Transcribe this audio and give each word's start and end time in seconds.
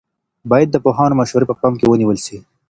باید 0.51 0.69
د 0.71 0.77
پوهانو 0.85 1.17
مشورې 1.21 1.45
په 1.49 1.55
پام 1.61 1.73
کې 1.79 1.85
ونیول 1.89 2.17
سي. 2.25 2.37